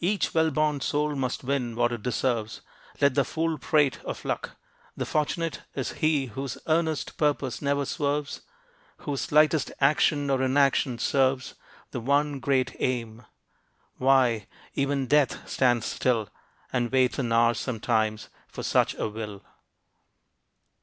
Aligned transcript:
Each 0.00 0.34
well 0.34 0.50
born 0.50 0.82
soul 0.82 1.14
must 1.16 1.42
win 1.42 1.74
what 1.74 1.90
it 1.90 2.02
deserves. 2.02 2.60
Let 3.00 3.14
the 3.14 3.24
fool 3.24 3.56
prate 3.56 3.98
of 4.04 4.22
luck. 4.26 4.56
The 4.94 5.06
fortunate 5.06 5.62
Is 5.74 5.92
he 5.92 6.26
whose 6.26 6.58
earnest 6.66 7.16
purpose 7.16 7.62
never 7.62 7.86
swerves, 7.86 8.42
Whose 8.98 9.22
slightest 9.22 9.72
action 9.80 10.28
or 10.28 10.42
inaction 10.42 10.98
serves 10.98 11.54
The 11.92 12.00
one 12.00 12.40
great 12.40 12.76
aim. 12.78 13.24
Why, 13.96 14.48
even 14.74 15.06
Death 15.06 15.48
stands 15.48 15.86
still, 15.86 16.28
And 16.70 16.92
waits 16.92 17.18
an 17.18 17.32
hour 17.32 17.54
sometimes 17.54 18.28
for 18.48 18.62
such 18.62 18.94
a 18.96 19.08
will. 19.08 19.42